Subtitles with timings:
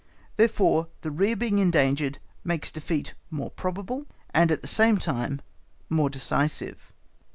[0.35, 5.41] Therefore, the rear being endangered makes defeat more probable, and, at the same time,
[5.91, 6.91] more decisive.